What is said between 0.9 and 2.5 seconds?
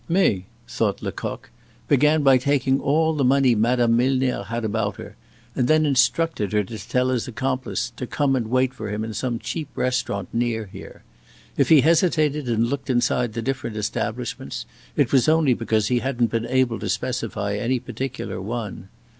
Lecoq, "began by